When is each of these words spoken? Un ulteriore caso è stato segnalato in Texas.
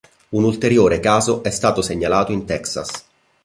Un 0.31 0.43
ulteriore 0.45 0.99
caso 0.99 1.43
è 1.43 1.51
stato 1.51 1.83
segnalato 1.83 2.31
in 2.31 2.43
Texas. 2.45 3.05